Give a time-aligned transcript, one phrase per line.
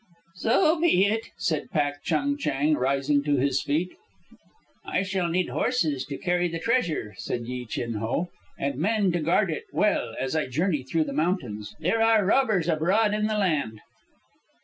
[0.37, 3.91] "So be it," said Pak Chung Chang, rising to his feet.
[4.83, 9.19] "I shall need horses to carry the treasure," said Yi Chin Ho, "and men to
[9.19, 11.75] guard it well as I journey through the mountains.
[11.79, 13.79] There are robbers abroad in the land."